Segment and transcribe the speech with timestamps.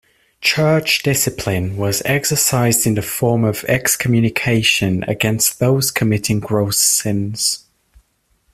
[0.41, 7.65] Church discipline was exercised in the form of excommunication against those committing gross sins.